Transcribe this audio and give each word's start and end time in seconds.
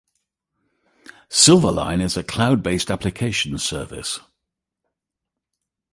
Silverline 1.29 2.01
is 2.01 2.17
a 2.17 2.23
cloud-based 2.23 2.89
application 2.89 3.59
service. 3.59 4.19